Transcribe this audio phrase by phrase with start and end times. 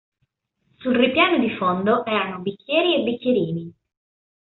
[0.79, 3.73] Sul ripiano di fondo erano bicchieri e bicchierini.